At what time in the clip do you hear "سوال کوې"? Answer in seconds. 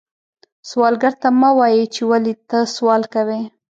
2.75-3.41